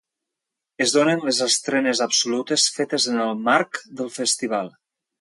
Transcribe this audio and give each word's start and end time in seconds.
Es 0.85 0.93
donen 0.95 1.21
les 1.27 1.41
estrenes 1.47 2.03
absolutes 2.07 2.67
fetes 2.79 3.09
en 3.15 3.23
el 3.29 3.39
marc 3.51 3.83
del 4.01 4.15
festival. 4.21 4.79